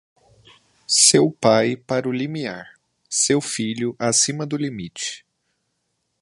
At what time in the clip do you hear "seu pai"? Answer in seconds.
0.87-1.77